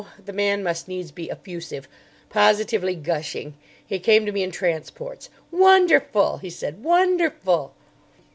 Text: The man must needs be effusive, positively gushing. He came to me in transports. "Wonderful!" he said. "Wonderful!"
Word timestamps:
The 0.25 0.33
man 0.33 0.63
must 0.63 0.87
needs 0.87 1.11
be 1.11 1.29
effusive, 1.29 1.87
positively 2.31 2.95
gushing. 2.95 3.53
He 3.85 3.99
came 3.99 4.25
to 4.25 4.31
me 4.31 4.41
in 4.41 4.49
transports. 4.49 5.29
"Wonderful!" 5.51 6.39
he 6.39 6.49
said. 6.49 6.83
"Wonderful!" 6.83 7.75